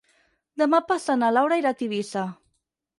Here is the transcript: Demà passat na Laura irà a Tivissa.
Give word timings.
Demà 0.61 0.79
passat 0.93 1.21
na 1.25 1.31
Laura 1.37 1.61
irà 1.65 1.77
a 1.77 1.81
Tivissa. 1.85 2.29